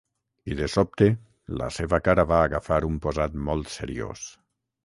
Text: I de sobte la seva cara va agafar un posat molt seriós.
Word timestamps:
I 0.51 0.55
de 0.59 0.69
sobte 0.75 1.09
la 1.61 1.69
seva 1.77 2.01
cara 2.09 2.27
va 2.33 2.41
agafar 2.49 2.81
un 2.91 2.99
posat 3.05 3.39
molt 3.51 3.73
seriós. 3.79 4.29